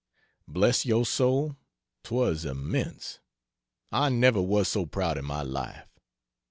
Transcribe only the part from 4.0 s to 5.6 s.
never was so proud in my